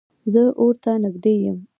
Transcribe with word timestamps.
زه 0.33 0.43
اور 0.59 0.73
ته 0.83 0.91
نږدې 1.03 1.33
یم 1.43 1.57